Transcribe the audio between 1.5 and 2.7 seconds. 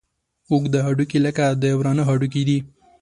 د ورانه هډوکي دي.